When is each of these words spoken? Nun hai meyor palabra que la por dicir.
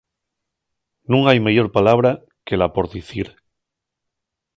Nun 1.11 1.21
hai 1.27 1.37
meyor 1.45 1.67
palabra 1.77 2.11
que 2.45 2.55
la 2.59 2.67
por 2.75 2.85
dicir. 2.95 3.27